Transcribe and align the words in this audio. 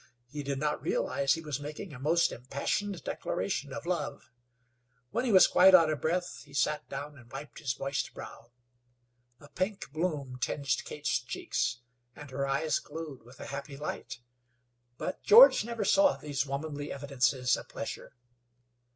He 0.31 0.41
did 0.41 0.57
not 0.57 0.81
realize 0.81 1.33
he 1.33 1.41
was 1.41 1.59
making 1.59 1.93
a 1.93 1.99
most 1.99 2.31
impassioned 2.31 3.03
declaration 3.03 3.71
of 3.71 3.85
love. 3.85 4.31
When 5.11 5.25
he 5.25 5.31
was 5.31 5.45
quite 5.45 5.75
out 5.75 5.91
of 5.91 6.01
breath 6.01 6.41
he 6.43 6.55
sat 6.55 6.89
down 6.89 7.19
and 7.19 7.31
wiped 7.31 7.59
his 7.59 7.77
moist 7.79 8.11
brow. 8.15 8.51
A 9.39 9.47
pink 9.47 9.91
bloom 9.91 10.39
tinged 10.39 10.85
Kate's 10.85 11.19
cheeks, 11.19 11.81
and 12.15 12.31
her 12.31 12.47
eyes 12.47 12.79
glowed 12.79 13.21
with 13.21 13.39
a 13.39 13.45
happy 13.53 13.77
light; 13.77 14.21
but 14.97 15.21
George 15.21 15.63
never 15.63 15.85
saw 15.85 16.17
these 16.17 16.47
womanly 16.47 16.91
evidences 16.91 17.55
of 17.55 17.69
pleasure. 17.69 18.15